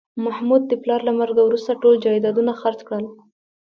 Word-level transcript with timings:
محمود 0.25 0.61
د 0.67 0.73
پلار 0.83 1.01
له 1.07 1.13
مرګه 1.19 1.41
وروسته 1.45 1.79
ټول 1.81 1.95
جایدادونه 2.05 2.51
خرڅ 2.61 2.79
کړل 2.87 3.05